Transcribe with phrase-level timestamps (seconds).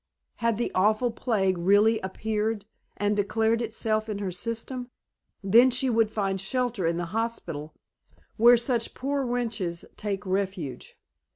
[0.37, 2.65] Had the awful plague really appeared,
[2.97, 4.89] and declared itself in her system,
[5.43, 7.75] then she could find shelter in the hospital
[8.35, 10.97] where such poor wretches take refuge.